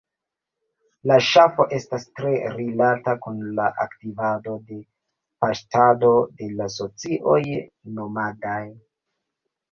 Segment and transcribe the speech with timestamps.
[1.09, 4.77] La ŝafo estas tre rilata kun la aktivado de
[5.45, 7.37] paŝtado de la socioj
[7.99, 8.63] nomadaj.